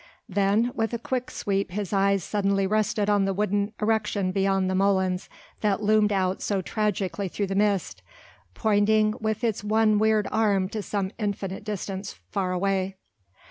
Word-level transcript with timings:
Then 0.27 0.71
with 0.73 0.95
a 0.95 0.97
quick 0.97 1.29
sweep 1.29 1.69
his 1.73 1.93
eyes 1.93 2.23
suddenly 2.23 2.65
rested 2.65 3.07
on 3.07 3.25
the 3.25 3.35
wooden 3.35 3.71
erection 3.79 4.31
beyond 4.31 4.67
the 4.67 4.73
molens 4.73 5.29
that 5.59 5.83
loomed 5.83 6.11
out 6.11 6.41
so 6.41 6.59
tragically 6.59 7.27
through 7.27 7.45
the 7.45 7.53
mist, 7.53 8.01
pointing 8.55 9.13
with 9.21 9.43
its 9.43 9.63
one 9.63 9.99
weird 9.99 10.27
arm 10.31 10.69
to 10.69 10.81
some 10.81 11.11
infinite 11.19 11.63
distance 11.63 12.17
far 12.31 12.51
away. 12.51 12.95